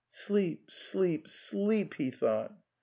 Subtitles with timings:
[0.05, 2.55] "* Sleep, sleep, sleep,..." he thought.